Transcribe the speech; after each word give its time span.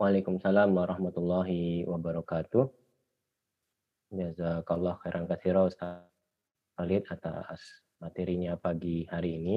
Waalaikumsalam 0.00 0.72
warahmatullahi 0.72 1.84
wabarakatuh. 1.84 2.64
Jazakallah 4.16 4.96
khairan 5.04 5.28
katsira 5.28 5.60
Ustaz 5.68 6.08
Khalid 6.72 7.04
atas 7.12 7.84
materinya 8.00 8.56
pagi 8.56 9.04
hari 9.12 9.36
ini. 9.36 9.56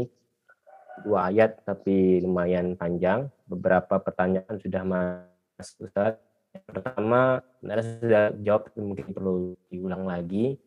Dua 1.08 1.32
ayat 1.32 1.64
tapi 1.64 2.20
lumayan 2.20 2.76
panjang. 2.76 3.32
Beberapa 3.48 4.04
pertanyaan 4.04 4.60
sudah 4.60 4.84
masuk 4.84 5.88
Ustaz. 5.88 6.20
Pertama, 6.68 7.40
Anda 7.64 7.80
sudah 7.80 8.36
jawab 8.44 8.68
mungkin 8.76 9.16
perlu 9.16 9.56
diulang 9.72 10.04
lagi. 10.04 10.60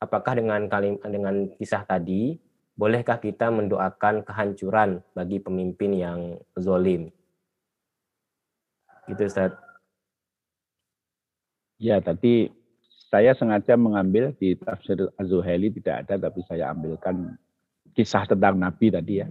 Apakah 0.00 0.40
dengan 0.40 0.72
kalim 0.72 0.96
dengan 1.04 1.52
kisah 1.52 1.84
tadi 1.84 2.40
bolehkah 2.72 3.20
kita 3.20 3.52
mendoakan 3.52 4.24
kehancuran 4.24 5.04
bagi 5.12 5.36
pemimpin 5.36 5.92
yang 5.92 6.40
zolim? 6.56 7.12
Gitu 9.06 9.22
Ustaz. 9.22 9.54
Ya, 11.78 12.00
tadi 12.00 12.50
saya 13.12 13.36
sengaja 13.38 13.78
mengambil 13.78 14.34
di 14.34 14.58
tafsir 14.58 14.98
Az-Zuhaili 15.14 15.70
tidak 15.78 16.06
ada, 16.06 16.28
tapi 16.28 16.42
saya 16.48 16.74
ambilkan 16.74 17.38
kisah 17.94 18.26
tentang 18.26 18.58
Nabi 18.58 18.90
tadi 18.90 19.22
ya. 19.22 19.28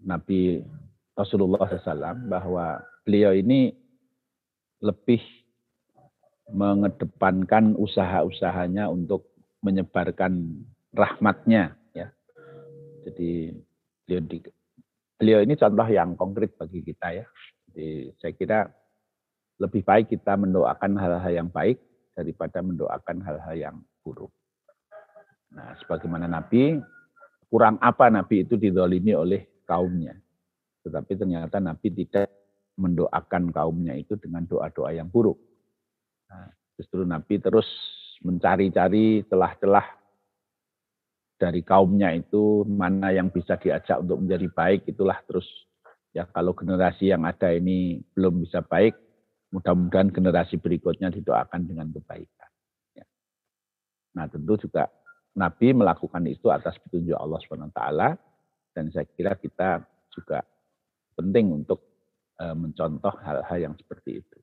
Nabi 0.00 0.64
Rasulullah 1.12 1.68
SAW 1.68 2.30
bahwa 2.30 2.80
beliau 3.04 3.36
ini 3.36 3.76
lebih 4.80 5.20
mengedepankan 6.50 7.76
usaha-usahanya 7.76 8.88
untuk 8.88 9.28
menyebarkan 9.60 10.64
rahmatnya 10.96 11.76
ya. 11.92 12.08
Jadi 13.04 13.54
beliau, 14.08 14.20
di, 14.24 14.38
beliau 15.20 15.38
ini 15.44 15.54
contoh 15.54 15.86
yang 15.86 16.16
konkret 16.16 16.56
bagi 16.56 16.80
kita 16.80 17.22
ya. 17.22 17.24
Jadi 17.80 18.12
saya 18.20 18.32
kira 18.36 18.60
lebih 19.56 19.80
baik 19.80 20.12
kita 20.12 20.36
mendoakan 20.36 21.00
hal-hal 21.00 21.32
yang 21.32 21.48
baik 21.48 21.80
daripada 22.12 22.60
mendoakan 22.60 23.24
hal-hal 23.24 23.56
yang 23.56 23.76
buruk. 24.04 24.28
Nah, 25.56 25.72
sebagaimana 25.80 26.28
Nabi, 26.28 26.76
kurang 27.48 27.80
apa 27.80 28.12
Nabi 28.12 28.44
itu 28.44 28.60
didolimi 28.60 29.16
oleh 29.16 29.64
kaumnya. 29.64 30.12
Tetapi 30.84 31.24
ternyata 31.24 31.56
Nabi 31.56 31.88
tidak 32.04 32.28
mendoakan 32.76 33.48
kaumnya 33.48 33.96
itu 33.96 34.12
dengan 34.20 34.44
doa-doa 34.44 34.92
yang 34.92 35.08
buruk. 35.08 35.40
Nah, 36.28 36.52
justru 36.76 37.08
Nabi 37.08 37.40
terus 37.40 37.68
mencari-cari 38.20 39.24
celah-celah 39.24 39.88
dari 41.40 41.64
kaumnya 41.64 42.12
itu 42.12 42.68
mana 42.68 43.08
yang 43.08 43.32
bisa 43.32 43.56
diajak 43.56 44.04
untuk 44.04 44.20
menjadi 44.20 44.52
baik 44.52 44.84
itulah 44.84 45.16
terus 45.24 45.48
ya 46.10 46.26
kalau 46.30 46.54
generasi 46.54 47.10
yang 47.10 47.22
ada 47.26 47.54
ini 47.54 48.02
belum 48.14 48.42
bisa 48.42 48.62
baik, 48.62 48.94
mudah-mudahan 49.54 50.10
generasi 50.14 50.58
berikutnya 50.58 51.10
didoakan 51.10 51.66
dengan 51.66 51.90
kebaikan. 51.90 52.50
Ya. 52.94 53.06
Nah 54.18 54.26
tentu 54.30 54.58
juga 54.58 54.90
Nabi 55.38 55.74
melakukan 55.74 56.26
itu 56.26 56.50
atas 56.50 56.74
petunjuk 56.82 57.14
Allah 57.14 57.38
SWT 57.38 57.82
dan 58.74 58.84
saya 58.90 59.06
kira 59.14 59.38
kita 59.38 59.86
juga 60.10 60.42
penting 61.14 61.54
untuk 61.62 61.86
e, 62.34 62.44
mencontoh 62.50 63.14
hal-hal 63.22 63.58
yang 63.70 63.74
seperti 63.78 64.18
itu. 64.22 64.38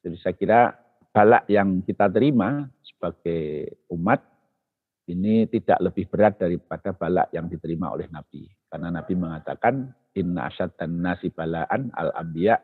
Jadi 0.00 0.16
saya 0.16 0.34
kira 0.36 0.60
balak 1.12 1.44
yang 1.52 1.84
kita 1.84 2.08
terima 2.08 2.64
sebagai 2.80 3.76
umat 3.92 4.24
ini 5.10 5.44
tidak 5.50 5.80
lebih 5.84 6.08
berat 6.08 6.40
daripada 6.40 6.96
balak 6.96 7.28
yang 7.34 7.50
diterima 7.50 7.92
oleh 7.92 8.08
Nabi. 8.08 8.59
Karena 8.70 8.88
Nabi 8.94 9.18
mengatakan 9.18 9.90
inna 10.14 10.46
asyad 10.46 10.78
dan 10.78 11.02
nasi 11.02 11.30
balaan 11.34 11.90
al 11.98 12.14
ambiya 12.14 12.54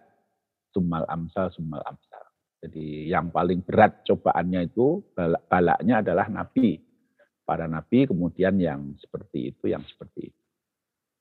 summal 0.70 1.02
amsal 1.10 1.50
summal 1.50 1.82
amsal. 1.82 2.22
Jadi 2.62 3.10
yang 3.10 3.34
paling 3.34 3.66
berat 3.66 4.06
cobaannya 4.06 4.70
itu 4.70 5.02
balaknya 5.50 6.02
adalah 6.02 6.30
nabi. 6.30 6.78
Para 7.46 7.70
nabi 7.70 8.11
kemudian 8.11 8.58
yang 8.58 8.95
seperti 8.98 9.55
itu, 9.55 9.70
yang 9.70 9.83
seperti 9.86 10.30
itu. 10.30 10.42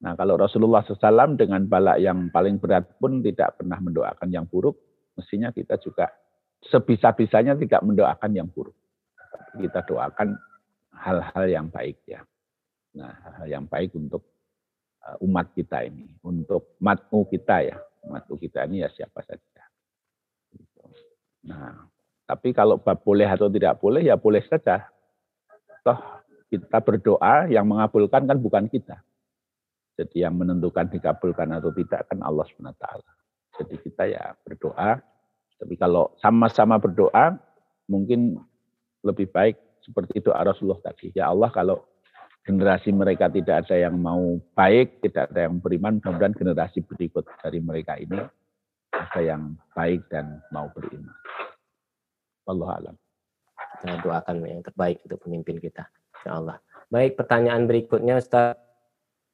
Nah 0.02 0.18
kalau 0.18 0.38
Rasulullah 0.38 0.82
SAW 0.86 1.38
dengan 1.38 1.66
balak 1.66 2.02
yang 2.02 2.30
paling 2.34 2.58
berat 2.58 2.98
pun 2.98 3.22
tidak 3.22 3.62
pernah 3.62 3.78
mendoakan 3.78 4.30
yang 4.30 4.46
buruk, 4.50 4.78
mestinya 5.18 5.54
kita 5.54 5.78
juga 5.82 6.10
sebisa-bisanya 6.66 7.58
tidak 7.58 7.82
mendoakan 7.86 8.32
yang 8.34 8.50
buruk. 8.50 8.76
Kita 9.56 9.86
doakan 9.86 10.36
hal-hal 10.98 11.46
yang 11.48 11.68
baik 11.70 12.02
ya. 12.10 12.26
Nah, 12.96 13.12
hal-hal 13.12 13.48
yang 13.60 13.66
baik 13.68 13.94
untuk 13.96 14.35
umat 15.22 15.54
kita 15.54 15.86
ini, 15.86 16.10
untuk 16.26 16.78
matmu 16.82 17.30
kita 17.30 17.62
ya, 17.62 17.78
matmu 18.10 18.36
kita 18.42 18.66
ini 18.66 18.82
ya 18.82 18.90
siapa 18.90 19.22
saja. 19.22 19.64
Gitu. 20.54 20.82
Nah, 21.46 21.86
tapi 22.26 22.50
kalau 22.58 22.82
boleh 22.82 23.30
atau 23.30 23.46
tidak 23.50 23.78
boleh 23.78 24.02
ya 24.02 24.18
boleh 24.18 24.42
saja. 24.50 24.90
Toh 25.86 26.00
kita 26.50 26.82
berdoa 26.82 27.46
yang 27.50 27.66
mengabulkan 27.70 28.26
kan 28.26 28.38
bukan 28.42 28.66
kita. 28.66 29.02
Jadi 29.96 30.28
yang 30.28 30.36
menentukan 30.36 30.92
dikabulkan 30.92 31.56
atau 31.56 31.72
tidak 31.72 32.10
kan 32.10 32.20
Allah 32.26 32.44
SWT. 32.50 32.86
Jadi 33.62 33.76
kita 33.80 34.04
ya 34.12 34.36
berdoa. 34.44 35.00
Tapi 35.56 35.74
kalau 35.80 36.12
sama-sama 36.20 36.76
berdoa, 36.76 37.40
mungkin 37.88 38.36
lebih 39.06 39.32
baik 39.32 39.56
seperti 39.80 40.20
itu 40.20 40.34
Rasulullah 40.34 40.82
tadi. 40.84 41.16
Ya 41.16 41.32
Allah 41.32 41.48
kalau 41.54 41.86
generasi 42.46 42.94
mereka 42.94 43.26
tidak 43.28 43.66
ada 43.66 43.76
yang 43.90 43.98
mau 43.98 44.38
baik, 44.54 45.02
tidak 45.02 45.34
ada 45.34 45.50
yang 45.50 45.58
beriman, 45.58 45.98
mudah-mudahan 45.98 46.38
generasi 46.38 46.86
berikut 46.86 47.26
dari 47.42 47.58
mereka 47.58 47.98
ini 47.98 48.22
ada 48.94 49.20
yang 49.20 49.58
baik 49.74 50.06
dan 50.08 50.40
mau 50.54 50.70
beriman. 50.72 51.12
Allah 52.46 52.70
alam. 52.78 52.96
Kita 53.82 53.98
doakan 54.00 54.36
yang 54.46 54.62
terbaik 54.62 55.02
untuk 55.04 55.20
pemimpin 55.26 55.58
kita. 55.58 55.90
Ya 56.24 56.38
Allah. 56.38 56.58
Baik, 56.88 57.18
pertanyaan 57.18 57.66
berikutnya 57.66 58.22
Ustaz. 58.22 58.56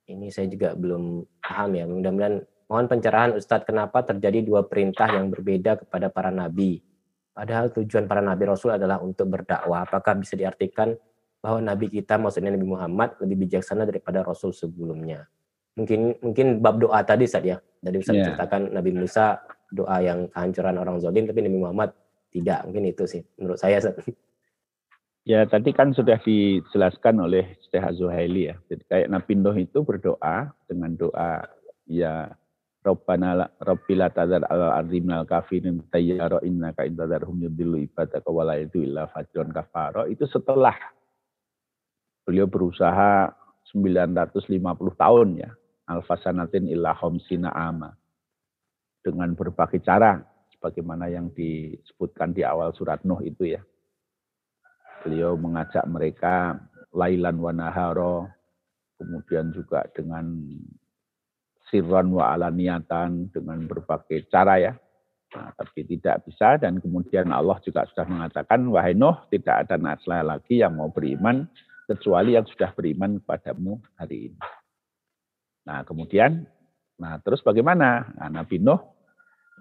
Ini 0.08 0.32
saya 0.32 0.48
juga 0.48 0.74
belum 0.74 1.28
paham 1.44 1.78
ya. 1.78 1.86
Mudah-mudahan 1.86 2.36
mohon 2.72 2.88
pencerahan 2.88 3.36
Ustadz 3.38 3.68
kenapa 3.68 4.02
terjadi 4.08 4.42
dua 4.42 4.66
perintah 4.66 5.12
yang 5.12 5.30
berbeda 5.30 5.84
kepada 5.86 6.08
para 6.10 6.32
nabi. 6.32 6.80
Padahal 7.32 7.72
tujuan 7.76 8.08
para 8.08 8.20
nabi 8.24 8.44
Rasul 8.48 8.76
adalah 8.76 9.00
untuk 9.04 9.28
berdakwah. 9.30 9.88
Apakah 9.88 10.20
bisa 10.20 10.36
diartikan 10.36 10.96
bahwa 11.42 11.60
Nabi 11.60 11.90
kita, 11.90 12.22
maksudnya 12.22 12.54
Nabi 12.54 12.70
Muhammad, 12.70 13.18
lebih 13.18 13.50
bijaksana 13.50 13.90
daripada 13.90 14.22
Rasul 14.22 14.54
sebelumnya. 14.54 15.26
Mungkin 15.74 16.22
mungkin 16.22 16.62
bab 16.62 16.78
doa 16.78 17.02
tadi 17.02 17.26
saat 17.26 17.44
ya, 17.48 17.58
tadi 17.82 17.98
Ustaz 17.98 18.14
yeah. 18.14 18.26
ceritakan 18.30 18.70
Nabi 18.70 18.92
Musa 18.94 19.42
doa 19.74 19.98
yang 20.04 20.30
kehancuran 20.30 20.78
orang 20.78 21.02
zalim, 21.02 21.26
tapi 21.26 21.42
Nabi 21.42 21.58
Muhammad 21.58 21.90
tidak. 22.30 22.62
Mungkin 22.70 22.84
itu 22.86 23.04
sih 23.10 23.22
menurut 23.42 23.58
saya. 23.58 23.82
Ustaz. 23.82 23.98
Ya 25.22 25.46
tadi 25.46 25.70
kan 25.70 25.94
sudah 25.94 26.18
dijelaskan 26.22 27.22
oleh 27.22 27.58
Syekh 27.70 27.86
Zuhaili 27.98 28.54
ya. 28.54 28.56
Jadi 28.70 28.84
kayak 28.90 29.10
Nabi 29.10 29.34
Nuh 29.38 29.58
itu 29.58 29.86
berdoa 29.86 30.50
dengan 30.66 30.98
doa 30.98 31.46
ya 31.86 32.30
Rabbana 32.82 33.46
Rabbila 33.62 34.10
tadar 34.10 34.42
al 34.50 34.82
al 34.82 35.26
kafirin 35.30 35.86
tayyara 35.94 36.42
innaka 36.42 36.90
intadarhum 36.90 37.38
yudillu 37.38 37.78
ibadaka 37.86 38.26
wala 38.34 38.58
itu 38.58 38.82
illa 38.82 39.06
fajron 39.06 39.54
kafaro. 39.54 40.10
Itu 40.10 40.26
setelah 40.26 40.74
beliau 42.26 42.48
berusaha 42.48 43.32
950 43.72 44.58
tahun 44.98 45.30
ya, 45.40 45.50
alfasanatin 45.88 46.68
illa 46.68 46.96
homsina 46.96 47.52
ama. 47.54 47.96
Dengan 49.02 49.34
berbagai 49.34 49.82
cara, 49.82 50.22
sebagaimana 50.54 51.10
yang 51.10 51.34
disebutkan 51.34 52.38
di 52.38 52.46
awal 52.46 52.70
surat 52.78 53.02
Nuh 53.02 53.18
itu 53.26 53.58
ya. 53.58 53.62
Beliau 55.02 55.34
mengajak 55.34 55.82
mereka 55.90 56.62
lailan 56.94 57.42
wa 57.42 57.50
naharo, 57.50 58.30
kemudian 59.02 59.50
juga 59.50 59.90
dengan 59.90 60.30
sirran 61.74 62.14
wa 62.14 62.30
alaniatan, 62.38 63.34
dengan 63.34 63.66
berbagai 63.66 64.30
cara 64.30 64.62
ya. 64.62 64.74
Nah, 65.32 65.48
tapi 65.56 65.88
tidak 65.88 66.28
bisa 66.28 66.60
dan 66.60 66.84
kemudian 66.84 67.32
Allah 67.32 67.56
juga 67.64 67.88
sudah 67.88 68.04
mengatakan 68.04 68.68
wahai 68.68 68.92
Nuh 68.92 69.16
tidak 69.32 69.64
ada 69.66 69.80
nasla 69.80 70.20
lagi 70.22 70.60
yang 70.60 70.76
mau 70.76 70.92
beriman 70.92 71.48
kecuali 71.90 72.38
yang 72.38 72.46
sudah 72.48 72.72
beriman 72.74 73.22
kepadamu 73.24 73.82
hari 73.98 74.32
ini. 74.32 74.40
Nah, 75.66 75.86
kemudian 75.86 76.46
nah 77.02 77.18
terus 77.22 77.42
bagaimana? 77.42 78.14
Nah, 78.18 78.30
Nabi 78.30 78.62
Nuh 78.62 78.82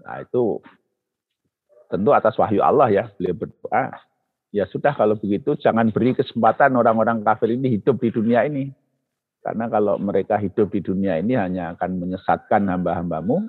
nah 0.00 0.16
itu 0.16 0.64
tentu 1.92 2.14
atas 2.16 2.38
wahyu 2.40 2.64
Allah 2.64 2.88
ya, 2.88 3.04
beliau 3.18 3.36
berdoa, 3.36 4.00
ya 4.54 4.64
sudah 4.70 4.94
kalau 4.94 5.18
begitu 5.18 5.58
jangan 5.58 5.90
beri 5.90 6.14
kesempatan 6.14 6.72
orang-orang 6.78 7.20
kafir 7.26 7.52
ini 7.52 7.76
hidup 7.80 7.98
di 7.98 8.08
dunia 8.14 8.46
ini. 8.46 8.70
Karena 9.40 9.72
kalau 9.72 9.96
mereka 9.96 10.36
hidup 10.36 10.68
di 10.68 10.84
dunia 10.84 11.16
ini 11.16 11.32
hanya 11.32 11.72
akan 11.72 11.96
menyesatkan 11.96 12.60
hamba-hambamu 12.68 13.48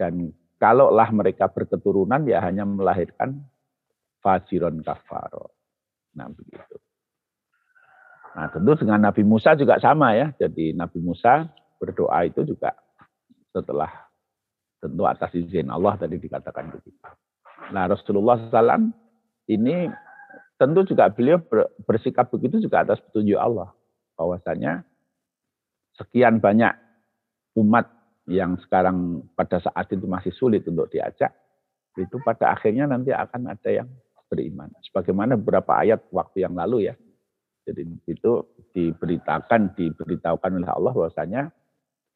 dan 0.00 0.32
kalaulah 0.56 1.08
mereka 1.12 1.52
berketurunan 1.52 2.24
ya 2.24 2.40
hanya 2.40 2.64
melahirkan 2.64 3.44
fajiron 4.24 4.80
kafaro. 4.80 5.52
Nah 6.16 6.32
begitu. 6.32 6.80
Nah, 8.38 8.46
tentu 8.54 8.78
dengan 8.78 9.02
Nabi 9.02 9.26
Musa 9.26 9.58
juga 9.58 9.82
sama 9.82 10.14
ya. 10.14 10.30
Jadi 10.38 10.70
Nabi 10.70 11.02
Musa 11.02 11.50
berdoa 11.82 12.22
itu 12.22 12.46
juga 12.46 12.70
setelah 13.50 14.08
Tentu 14.78 15.02
atas 15.10 15.34
izin 15.34 15.74
Allah 15.74 15.98
tadi 15.98 16.22
dikatakan 16.22 16.70
begitu. 16.70 16.94
Nah 17.74 17.90
Rasulullah 17.90 18.38
SAW 18.38 18.94
ini 19.50 19.90
tentu 20.54 20.86
juga 20.86 21.10
beliau 21.10 21.42
bersikap 21.82 22.30
begitu 22.30 22.62
juga 22.62 22.86
atas 22.86 23.02
petunjuk 23.02 23.34
Allah. 23.34 23.74
Bahwasanya 24.14 24.86
sekian 25.98 26.38
banyak 26.38 26.70
umat 27.58 27.90
yang 28.30 28.54
sekarang 28.62 29.26
pada 29.34 29.58
saat 29.58 29.90
itu 29.90 30.06
masih 30.06 30.30
sulit 30.30 30.62
untuk 30.70 30.86
diajak, 30.94 31.34
itu 31.98 32.14
pada 32.22 32.54
akhirnya 32.54 32.86
nanti 32.86 33.10
akan 33.10 33.50
ada 33.50 33.82
yang 33.82 33.88
beriman. 34.30 34.70
Sebagaimana 34.86 35.34
beberapa 35.34 35.74
ayat 35.74 36.06
waktu 36.14 36.46
yang 36.46 36.54
lalu 36.54 36.86
ya. 36.86 36.94
Jadi 37.68 37.84
itu 38.08 38.32
diberitakan, 38.72 39.76
diberitahukan 39.76 40.50
oleh 40.56 40.70
Allah 40.72 40.92
bahwasanya 40.96 41.42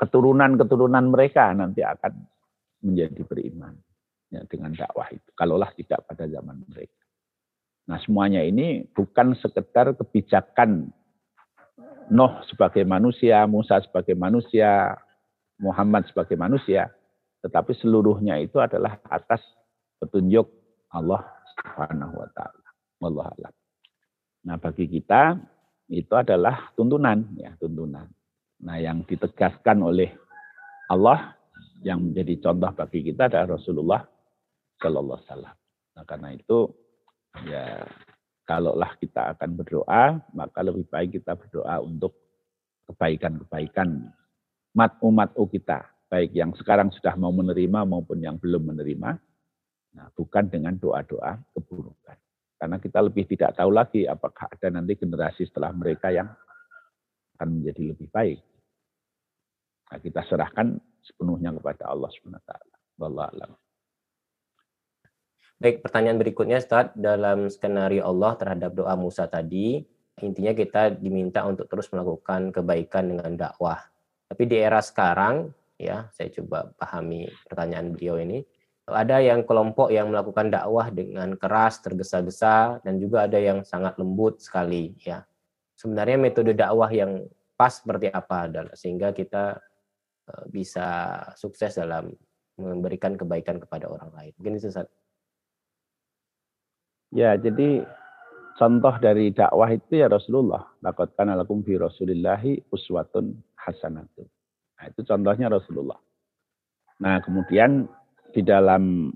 keturunan-keturunan 0.00 1.12
mereka 1.12 1.52
nanti 1.52 1.84
akan 1.84 2.24
menjadi 2.80 3.20
beriman 3.28 3.76
ya, 4.32 4.40
dengan 4.48 4.72
dakwah 4.72 5.12
itu. 5.12 5.28
Kalaulah 5.36 5.68
tidak 5.76 6.08
pada 6.08 6.24
zaman 6.24 6.64
mereka. 6.72 6.96
Nah 7.92 8.00
semuanya 8.00 8.40
ini 8.40 8.88
bukan 8.96 9.36
sekedar 9.36 9.92
kebijakan 9.92 10.88
Nuh 12.12 12.44
sebagai 12.50 12.82
manusia, 12.82 13.46
Musa 13.46 13.78
sebagai 13.80 14.12
manusia, 14.18 14.98
Muhammad 15.62 16.04
sebagai 16.10 16.34
manusia, 16.34 16.90
tetapi 17.40 17.72
seluruhnya 17.78 18.36
itu 18.42 18.58
adalah 18.58 18.98
atas 19.06 19.40
petunjuk 20.02 20.50
Allah 20.90 21.22
Subhanahu 21.56 22.14
wa 22.18 22.28
taala. 22.34 22.68
Wallahu 23.00 23.30
a'lam. 23.38 23.61
Nah, 24.42 24.56
bagi 24.58 24.90
kita 24.90 25.38
itu 25.92 26.14
adalah 26.14 26.72
tuntunan 26.74 27.22
ya, 27.38 27.54
tuntunan. 27.58 28.08
Nah, 28.62 28.76
yang 28.78 29.02
ditegaskan 29.06 29.82
oleh 29.82 30.10
Allah 30.90 31.34
yang 31.82 31.98
menjadi 31.98 32.50
contoh 32.50 32.70
bagi 32.74 33.00
kita 33.02 33.26
adalah 33.26 33.58
Rasulullah 33.58 34.02
Shallallahu 34.78 35.18
Alaihi 35.18 35.28
Wasallam. 35.30 35.56
Nah 35.92 36.04
karena 36.08 36.28
itu 36.32 36.58
ya 37.46 37.66
kalaulah 38.46 38.92
kita 38.98 39.34
akan 39.36 39.50
berdoa 39.58 40.18
maka 40.32 40.58
lebih 40.64 40.86
baik 40.88 41.20
kita 41.20 41.38
berdoa 41.38 41.82
untuk 41.82 42.16
kebaikan-kebaikan 42.90 44.10
umat 44.72 44.92
umat 45.04 45.30
kita 45.52 45.86
baik 46.08 46.32
yang 46.32 46.52
sekarang 46.56 46.92
sudah 46.92 47.16
mau 47.16 47.32
menerima 47.32 47.88
maupun 47.88 48.18
yang 48.20 48.36
belum 48.36 48.72
menerima. 48.74 49.10
Nah 49.92 50.06
bukan 50.16 50.48
dengan 50.48 50.76
doa-doa 50.76 51.40
keburukan. 51.52 52.16
Karena 52.62 52.78
kita 52.78 53.02
lebih 53.02 53.26
tidak 53.26 53.58
tahu 53.58 53.74
lagi 53.74 54.06
apakah 54.06 54.46
ada 54.46 54.70
nanti 54.70 54.94
generasi 54.94 55.50
setelah 55.50 55.74
mereka 55.74 56.14
yang 56.14 56.30
akan 57.34 57.58
menjadi 57.58 57.90
lebih 57.90 58.06
baik. 58.06 58.38
Nah, 59.90 59.98
kita 59.98 60.22
serahkan 60.22 60.78
sepenuhnya 61.02 61.50
kepada 61.58 61.90
Allah 61.90 62.06
SWT. 62.06 62.52
Wallahu 63.02 63.58
Baik, 65.58 65.82
pertanyaan 65.82 66.22
berikutnya 66.22 66.62
Ustaz, 66.62 66.94
dalam 66.94 67.50
skenario 67.50 68.06
Allah 68.06 68.38
terhadap 68.38 68.78
doa 68.78 68.94
Musa 68.94 69.26
tadi, 69.26 69.82
intinya 70.22 70.54
kita 70.54 70.94
diminta 71.02 71.42
untuk 71.42 71.66
terus 71.66 71.90
melakukan 71.90 72.54
kebaikan 72.54 73.10
dengan 73.10 73.34
dakwah. 73.34 73.82
Tapi 74.30 74.42
di 74.46 74.62
era 74.62 74.78
sekarang, 74.78 75.50
ya, 75.74 76.06
saya 76.14 76.30
coba 76.30 76.70
pahami 76.78 77.26
pertanyaan 77.42 77.90
beliau 77.90 78.22
ini, 78.22 78.46
ada 78.92 79.18
yang 79.18 79.42
kelompok 79.42 79.90
yang 79.90 80.12
melakukan 80.12 80.52
dakwah 80.52 80.88
dengan 80.92 81.34
keras, 81.36 81.82
tergesa-gesa, 81.82 82.80
dan 82.84 83.00
juga 83.00 83.26
ada 83.26 83.36
yang 83.40 83.64
sangat 83.64 83.98
lembut 83.98 84.38
sekali, 84.38 84.94
ya. 85.02 85.24
Sebenarnya 85.76 86.16
metode 86.20 86.52
dakwah 86.54 86.88
yang 86.92 87.26
pas 87.58 87.80
seperti 87.80 88.08
apa, 88.12 88.48
sehingga 88.76 89.10
kita 89.10 89.58
Eh, 90.22 90.44
bisa 90.54 91.18
sukses 91.34 91.74
dalam 91.74 92.14
memberikan 92.54 93.18
kebaikan 93.18 93.58
kepada 93.58 93.90
orang 93.90 94.14
lain. 94.14 94.32
Itu 94.38 94.70
Ustaz. 94.70 94.86
Ya, 97.10 97.34
jadi 97.34 97.82
contoh 98.54 98.94
dari 99.02 99.34
dakwah 99.34 99.66
itu 99.74 99.98
ya 99.98 100.06
Rasulullah. 100.06 100.70
Laqad 100.78 101.18
kana 101.18 101.34
lakum 101.34 101.66
fi 101.66 101.74
Rasulillahi 101.74 102.70
uswatun 102.70 103.34
hasanatun. 103.58 104.30
Nah, 104.78 104.84
itu 104.86 105.00
contohnya 105.02 105.50
Rasulullah. 105.50 105.98
Nah, 107.02 107.18
kemudian 107.26 107.90
di 108.32 108.42
dalam 108.44 109.12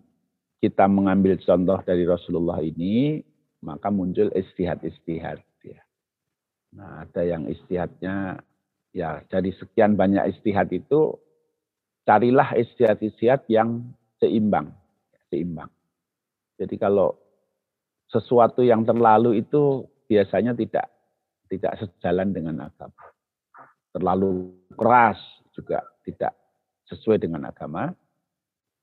kita 0.61 0.89
mengambil 0.89 1.37
contoh 1.41 1.81
dari 1.85 2.05
Rasulullah 2.05 2.61
ini, 2.61 3.21
maka 3.65 3.89
muncul 3.93 4.33
istihad-istihad. 4.33 5.41
Ya. 5.65 5.81
Nah, 6.77 7.05
ada 7.05 7.23
yang 7.25 7.49
istihadnya 7.49 8.41
ya 8.97 9.21
dari 9.29 9.53
sekian 9.53 9.97
banyak 9.97 10.37
istihad 10.37 10.73
itu 10.73 11.17
carilah 12.09 12.57
istihad-istihad 12.57 13.45
yang 13.51 13.85
seimbang, 14.23 14.73
seimbang. 15.29 15.69
Jadi 16.57 16.77
kalau 16.81 17.13
sesuatu 18.09 18.65
yang 18.65 18.87
terlalu 18.87 19.43
itu 19.43 19.85
biasanya 20.09 20.57
tidak 20.57 20.87
tidak 21.51 21.73
sejalan 21.79 22.33
dengan 22.33 22.57
agama. 22.71 23.05
Terlalu 23.93 24.55
keras 24.73 25.19
juga 25.53 25.83
tidak 26.07 26.33
sesuai 26.89 27.19
dengan 27.23 27.49
agama. 27.51 27.91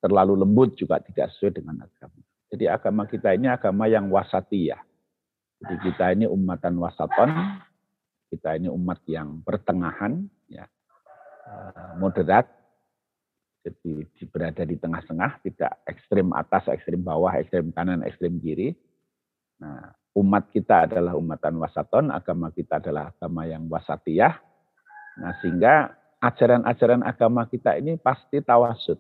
Terlalu 0.03 0.44
lembut 0.44 0.75
juga 0.75 1.00
tidak 1.00 1.31
sesuai 1.31 1.63
dengan 1.63 1.88
agama. 1.88 2.19
Jadi 2.51 2.67
agama 2.67 3.07
kita 3.07 3.31
ini 3.31 3.47
agama 3.47 3.88
yang 3.88 4.11
wasatiyah. 4.11 4.83
Jadi 5.63 5.75
kita 5.79 6.11
ini 6.11 6.27
umatan 6.27 6.75
wasaton, 6.75 7.31
kita 8.27 8.59
ini 8.59 8.67
umat 8.67 9.00
yang 9.07 9.39
pertengahan, 9.47 10.27
ya, 10.51 10.67
eh, 11.47 11.91
moderat, 12.03 12.51
jadi 13.63 14.03
berada 14.27 14.63
di 14.67 14.75
tengah-tengah, 14.75 15.39
tidak 15.39 15.71
ekstrim 15.88 16.35
atas, 16.35 16.67
ekstrim 16.67 17.00
bawah, 17.00 17.31
ekstrim 17.39 17.71
kanan, 17.71 18.03
ekstrim 18.03 18.35
kiri. 18.44 18.75
Nah, 19.63 19.95
umat 20.19 20.51
kita 20.51 20.91
adalah 20.91 21.15
umatan 21.15 21.55
wasaton, 21.63 22.11
agama 22.11 22.51
kita 22.51 22.83
adalah 22.83 23.15
agama 23.15 23.47
yang 23.47 23.71
wasatiyah. 23.71 24.35
Nah, 25.23 25.31
sehingga 25.39 25.95
ajaran-ajaran 26.19 27.07
agama 27.07 27.47
kita 27.47 27.79
ini 27.79 27.95
pasti 27.95 28.44
tawasud. 28.44 29.00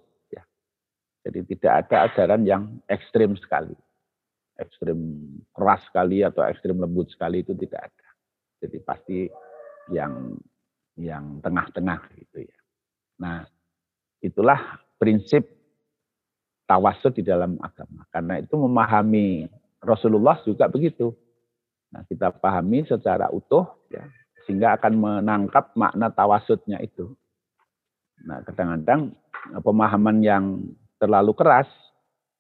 Jadi 1.23 1.39
tidak 1.55 1.87
ada 1.87 2.11
ajaran 2.11 2.43
yang 2.43 2.63
ekstrim 2.91 3.39
sekali. 3.39 3.73
Ekstrim 4.59 4.99
keras 5.55 5.81
sekali 5.87 6.21
atau 6.21 6.43
ekstrim 6.43 6.77
lembut 6.77 7.09
sekali 7.09 7.41
itu 7.41 7.55
tidak 7.55 7.89
ada. 7.89 8.07
Jadi 8.63 8.77
pasti 8.83 9.19
yang 9.91 10.35
yang 10.99 11.41
tengah-tengah 11.41 11.99
gitu 12.19 12.45
ya. 12.45 12.59
Nah, 13.17 13.47
itulah 14.21 14.83
prinsip 14.99 15.47
tawasud 16.69 17.15
di 17.17 17.23
dalam 17.25 17.57
agama. 17.59 18.05
Karena 18.11 18.39
itu 18.39 18.53
memahami 18.59 19.47
Rasulullah 19.83 20.39
juga 20.43 20.69
begitu. 20.69 21.11
Nah, 21.91 22.03
kita 22.07 22.33
pahami 22.33 22.87
secara 22.87 23.29
utuh 23.29 23.67
ya, 23.91 24.05
sehingga 24.45 24.75
akan 24.79 24.93
menangkap 24.97 25.71
makna 25.77 26.09
tawasudnya 26.09 26.81
itu. 26.81 27.13
Nah, 28.23 28.41
kadang-kadang 28.47 29.13
pemahaman 29.61 30.17
yang 30.23 30.45
terlalu 31.03 31.35
keras 31.35 31.67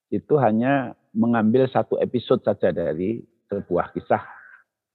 itu 0.07 0.39
hanya 0.39 0.95
mengambil 1.11 1.67
satu 1.67 1.99
episode 1.99 2.39
saja 2.47 2.71
dari 2.71 3.19
sebuah 3.51 3.91
kisah 3.91 4.23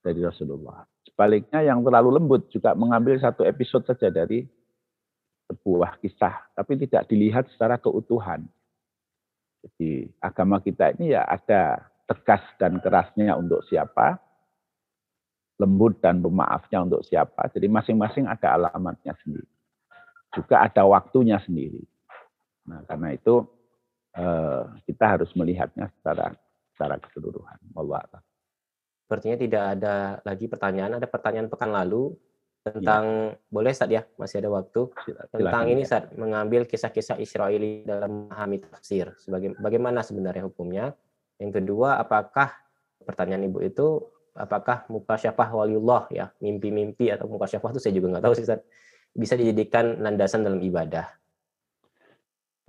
dari 0.01 0.25
Rasulullah. 0.25 0.89
Sebaliknya 1.05 1.61
yang 1.61 1.85
terlalu 1.85 2.17
lembut 2.17 2.49
juga 2.49 2.73
mengambil 2.73 3.21
satu 3.21 3.45
episode 3.45 3.85
saja 3.85 4.09
dari 4.09 4.49
sebuah 5.45 6.01
kisah, 6.01 6.49
tapi 6.57 6.81
tidak 6.81 7.05
dilihat 7.05 7.45
secara 7.53 7.77
keutuhan. 7.77 8.49
Jadi 9.61 10.09
agama 10.17 10.57
kita 10.65 10.97
ini 10.97 11.13
ya 11.13 11.29
ada 11.29 11.83
tegas 12.09 12.41
dan 12.57 12.81
kerasnya 12.81 13.37
untuk 13.37 13.61
siapa, 13.69 14.17
lembut 15.61 15.99
dan 16.01 16.23
pemaafnya 16.23 16.89
untuk 16.89 17.05
siapa. 17.05 17.51
Jadi 17.53 17.69
masing-masing 17.69 18.25
ada 18.25 18.55
alamatnya 18.55 19.13
sendiri. 19.21 19.49
Juga 20.33 20.63
ada 20.63 20.87
waktunya 20.87 21.37
sendiri. 21.43 21.83
Nah, 22.69 22.85
karena 22.85 23.17
itu 23.17 23.58
kita 24.85 25.05
harus 25.17 25.31
melihatnya 25.35 25.89
secara 25.99 26.35
secara 26.73 26.95
keseluruhan. 26.99 27.59
Allah 27.75 28.23
Sepertinya 29.03 29.37
tidak 29.41 29.63
ada 29.77 29.95
lagi 30.21 30.45
pertanyaan. 30.45 31.01
Ada 31.01 31.07
pertanyaan 31.09 31.49
pekan 31.49 31.73
lalu 31.73 32.13
tentang 32.59 33.33
ya. 33.33 33.49
boleh 33.49 33.71
saat 33.71 33.89
ya 33.89 34.03
masih 34.19 34.43
ada 34.43 34.51
waktu 34.51 34.81
Silakan, 35.07 35.31
tentang 35.31 35.65
ini 35.71 35.83
saat 35.87 36.11
mengambil 36.13 36.67
kisah-kisah 36.67 37.17
Israeli 37.17 37.87
dalam 37.87 38.27
memahami 38.27 38.61
tafsir. 38.61 39.15
Sebagai 39.17 39.55
bagaimana 39.57 40.03
sebenarnya 40.03 40.45
hukumnya? 40.45 40.93
Yang 41.39 41.63
kedua, 41.63 41.97
apakah 41.97 42.51
pertanyaan 43.07 43.47
ibu 43.47 43.63
itu 43.63 44.03
apakah 44.35 44.85
muka 44.91 45.17
syafah 45.17 45.49
waliullah 45.51 46.07
ya 46.13 46.29
mimpi-mimpi 46.39 47.09
atau 47.09 47.25
muka 47.27 47.49
syafah 47.49 47.75
itu 47.75 47.81
saya 47.81 47.93
juga 47.95 48.07
nggak 48.15 48.23
tahu 48.23 48.33
sih 48.37 48.45
Ustaz, 48.45 48.61
bisa 49.15 49.33
dijadikan 49.33 49.99
landasan 50.03 50.45
dalam 50.45 50.61
ibadah. 50.61 51.09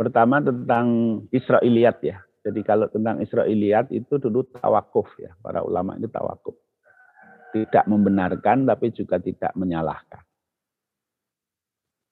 Pertama 0.01 0.41
tentang 0.41 0.87
Israiliyat 1.29 2.01
ya. 2.01 2.25
Jadi 2.41 2.65
kalau 2.65 2.89
tentang 2.89 3.21
Israiliyat 3.21 3.93
itu 3.93 4.17
dulu 4.17 4.49
tawakuf 4.49 5.13
ya, 5.21 5.37
para 5.45 5.61
ulama 5.61 5.93
itu 6.01 6.09
tawakuf. 6.09 6.57
Tidak 7.53 7.85
membenarkan 7.85 8.65
tapi 8.65 8.97
juga 8.97 9.21
tidak 9.21 9.53
menyalahkan. 9.53 10.25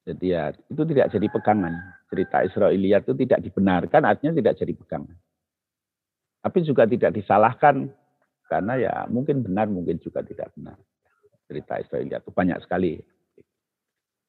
Jadi 0.04 0.26
ya 0.28 0.52
itu 0.52 0.82
tidak 0.84 1.16
jadi 1.16 1.26
pegangan. 1.32 1.74
Cerita 2.12 2.44
Israiliyat 2.44 3.08
itu 3.08 3.14
tidak 3.24 3.40
dibenarkan 3.48 4.02
artinya 4.04 4.36
tidak 4.36 4.54
jadi 4.60 4.72
pegangan. 4.76 5.16
Tapi 6.44 6.58
juga 6.68 6.84
tidak 6.84 7.16
disalahkan 7.16 7.88
karena 8.52 8.76
ya 8.76 8.94
mungkin 9.08 9.40
benar 9.40 9.64
mungkin 9.72 9.96
juga 9.96 10.20
tidak 10.20 10.52
benar. 10.52 10.76
Cerita 11.48 11.80
Israiliyat 11.80 12.20
itu 12.20 12.32
banyak 12.36 12.60
sekali. 12.68 13.00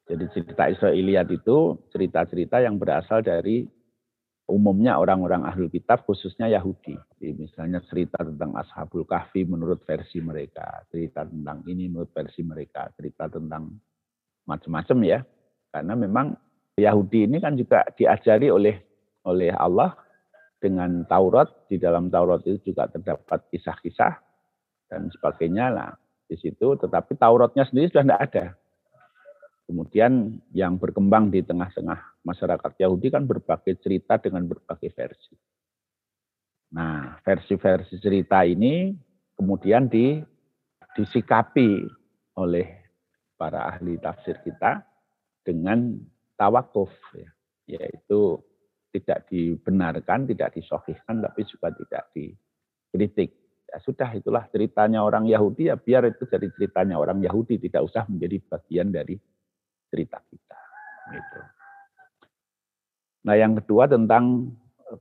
Jadi 0.10 0.26
cerita 0.34 0.66
Israiliyat 0.66 1.30
itu 1.30 1.78
cerita-cerita 1.94 2.58
yang 2.66 2.82
berasal 2.82 3.22
dari 3.22 3.70
umumnya 4.50 4.98
orang-orang 4.98 5.46
ahli 5.46 5.70
kitab 5.70 6.02
khususnya 6.10 6.50
Yahudi. 6.50 6.98
Jadi 7.22 7.38
misalnya 7.38 7.78
cerita 7.86 8.18
tentang 8.26 8.58
Ashabul 8.58 9.06
Kahfi 9.06 9.46
menurut 9.46 9.86
versi 9.86 10.18
mereka, 10.18 10.82
cerita 10.90 11.22
tentang 11.30 11.62
ini 11.70 11.86
menurut 11.86 12.10
versi 12.10 12.42
mereka, 12.42 12.90
cerita 12.98 13.30
tentang 13.30 13.70
macam-macam 14.50 14.98
ya. 15.06 15.20
Karena 15.70 15.94
memang 15.94 16.34
Yahudi 16.82 17.30
ini 17.30 17.38
kan 17.38 17.54
juga 17.54 17.86
diajari 17.94 18.50
oleh 18.50 18.82
oleh 19.30 19.54
Allah 19.54 19.94
dengan 20.58 21.06
Taurat, 21.06 21.70
di 21.70 21.78
dalam 21.78 22.10
Taurat 22.10 22.42
itu 22.50 22.74
juga 22.74 22.90
terdapat 22.90 23.46
kisah-kisah 23.54 24.14
dan 24.90 25.14
sebagainya 25.14 25.70
lah 25.70 25.94
di 26.26 26.34
situ, 26.42 26.74
tetapi 26.74 27.14
Tauratnya 27.16 27.70
sendiri 27.70 27.94
sudah 27.94 28.04
tidak 28.10 28.24
ada. 28.34 28.46
Kemudian 29.70 30.42
yang 30.50 30.82
berkembang 30.82 31.30
di 31.30 31.46
tengah-tengah 31.46 32.26
masyarakat 32.26 32.74
Yahudi 32.82 33.14
kan 33.14 33.30
berbagai 33.30 33.78
cerita 33.78 34.18
dengan 34.18 34.50
berbagai 34.50 34.90
versi. 34.98 35.38
Nah, 36.74 37.22
versi-versi 37.22 38.02
cerita 38.02 38.42
ini 38.42 38.98
kemudian 39.38 39.86
di, 39.86 40.18
disikapi 40.98 41.86
oleh 42.42 42.68
para 43.38 43.70
ahli 43.70 44.02
tafsir 44.02 44.42
kita 44.42 44.82
dengan 45.46 46.02
tawakuf, 46.34 46.90
ya, 47.14 47.30
yaitu 47.70 48.42
tidak 48.90 49.30
dibenarkan, 49.30 50.26
tidak 50.26 50.50
disohihkan, 50.58 51.22
tapi 51.22 51.46
juga 51.46 51.70
tidak 51.78 52.04
dikritik. 52.18 53.38
Ya 53.70 53.78
sudah, 53.86 54.10
itulah 54.18 54.50
ceritanya 54.50 55.06
orang 55.06 55.30
Yahudi, 55.30 55.70
ya 55.70 55.78
biar 55.78 56.10
itu 56.10 56.26
jadi 56.26 56.50
ceritanya 56.58 56.98
orang 56.98 57.22
Yahudi, 57.22 57.62
tidak 57.62 57.86
usah 57.86 58.10
menjadi 58.10 58.42
bagian 58.50 58.90
dari 58.90 59.14
cerita 59.90 60.22
kita. 60.30 60.60
Gitu. 61.14 61.40
Nah 63.26 63.36
yang 63.36 63.58
kedua 63.58 63.90
tentang 63.90 64.54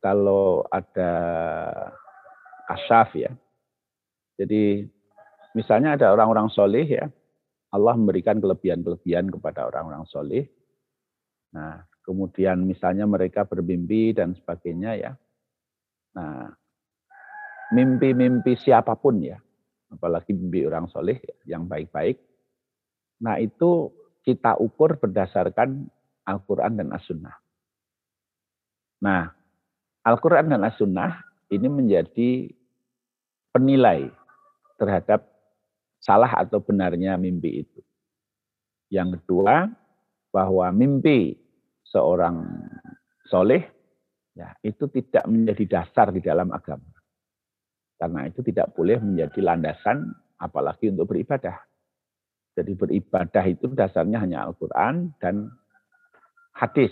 kalau 0.02 0.66
ada 0.68 1.12
kasyaf 2.68 3.14
ya. 3.16 3.32
Jadi 4.36 4.84
misalnya 5.56 5.96
ada 5.96 6.12
orang-orang 6.12 6.52
soleh 6.52 6.84
ya, 6.84 7.06
Allah 7.72 7.94
memberikan 7.96 8.40
kelebihan-kelebihan 8.40 9.32
kepada 9.32 9.68
orang-orang 9.68 10.04
soleh. 10.08 10.44
Nah 11.54 11.84
kemudian 12.04 12.64
misalnya 12.64 13.04
mereka 13.04 13.44
bermimpi 13.44 14.16
dan 14.16 14.36
sebagainya 14.36 14.92
ya. 14.96 15.12
Nah 16.16 16.52
mimpi-mimpi 17.72 18.56
siapa 18.56 18.96
pun 18.96 19.20
ya, 19.20 19.36
apalagi 19.92 20.32
mimpi 20.32 20.64
orang 20.64 20.88
soleh 20.88 21.20
yang 21.44 21.68
baik-baik. 21.68 22.20
Nah 23.24 23.36
itu 23.40 23.92
kita 24.22 24.58
ukur 24.58 24.98
berdasarkan 24.98 25.88
Al-Quran 26.28 26.78
dan 26.78 26.88
As-Sunnah. 26.92 27.36
Nah, 29.02 29.30
Al-Quran 30.04 30.50
dan 30.52 30.62
As-Sunnah 30.66 31.22
ini 31.52 31.68
menjadi 31.70 32.52
penilai 33.54 34.10
terhadap 34.76 35.24
salah 35.98 36.30
atau 36.38 36.62
benarnya 36.62 37.18
mimpi 37.18 37.66
itu. 37.66 37.80
Yang 38.88 39.20
kedua, 39.20 39.68
bahwa 40.32 40.68
mimpi 40.72 41.36
seorang 41.88 42.44
soleh 43.28 43.64
ya 44.36 44.54
itu 44.62 44.86
tidak 44.92 45.24
menjadi 45.26 45.64
dasar 45.66 46.12
di 46.12 46.20
dalam 46.22 46.52
agama. 46.52 46.88
Karena 47.98 48.30
itu 48.30 48.40
tidak 48.46 48.72
boleh 48.78 49.02
menjadi 49.02 49.40
landasan 49.42 50.14
apalagi 50.38 50.94
untuk 50.94 51.10
beribadah. 51.10 51.67
Jadi 52.58 52.74
beribadah 52.74 53.44
itu 53.46 53.70
dasarnya 53.70 54.18
hanya 54.18 54.42
Al-Quran 54.50 55.14
dan 55.22 55.46
hadis. 56.50 56.90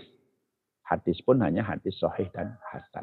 Hadis 0.87 1.19
pun 1.27 1.43
hanya 1.43 1.67
hadis 1.67 1.99
sahih 1.99 2.31
dan 2.31 2.55
hasan. 2.71 3.03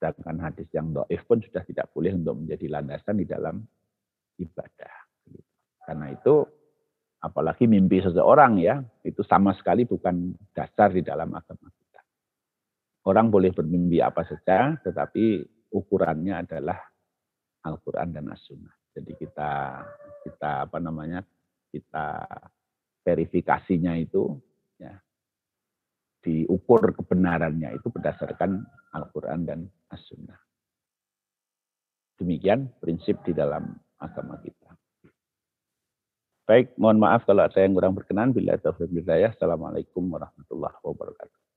Sedangkan 0.00 0.40
hadis 0.40 0.64
yang 0.72 0.96
do'if 0.96 1.20
pun 1.28 1.44
sudah 1.44 1.60
tidak 1.68 1.92
boleh 1.92 2.16
untuk 2.16 2.40
menjadi 2.40 2.72
landasan 2.72 3.20
di 3.20 3.28
dalam 3.28 3.60
ibadah. 4.40 4.94
Karena 5.84 6.08
itu 6.08 6.40
apalagi 7.20 7.68
mimpi 7.68 8.00
seseorang 8.00 8.64
ya, 8.64 8.80
itu 9.04 9.20
sama 9.28 9.52
sekali 9.52 9.84
bukan 9.84 10.32
dasar 10.56 10.88
di 10.88 11.04
dalam 11.04 11.28
agama 11.36 11.68
kita. 11.68 12.00
Orang 13.04 13.28
boleh 13.28 13.52
bermimpi 13.52 14.00
apa 14.00 14.24
saja, 14.24 14.72
tetapi 14.80 15.44
ukurannya 15.68 16.48
adalah 16.48 16.80
Al-Quran 17.68 18.08
dan 18.16 18.32
As-Sunnah. 18.32 18.72
Jadi 18.96 19.12
kita 19.20 19.84
kita 20.24 20.64
apa 20.64 20.80
namanya 20.80 21.20
kita 21.68 22.24
verifikasinya 23.04 23.96
itu 23.96 24.36
ya, 24.76 24.92
diukur 26.20 26.92
kebenarannya 26.92 27.76
itu 27.78 27.88
berdasarkan 27.88 28.60
Al-Quran 28.92 29.40
dan 29.48 29.60
As-Sunnah. 29.88 30.38
Demikian 32.18 32.68
prinsip 32.82 33.22
di 33.22 33.32
dalam 33.32 33.78
agama 34.02 34.36
kita. 34.42 34.74
Baik, 36.48 36.74
mohon 36.80 36.96
maaf 36.96 37.28
kalau 37.28 37.44
ada 37.44 37.60
yang 37.60 37.76
kurang 37.76 37.92
berkenan. 37.92 38.32
Bila 38.32 38.56
hidayah. 38.56 39.36
Assalamualaikum 39.36 40.00
warahmatullahi 40.08 40.80
wabarakatuh. 40.80 41.47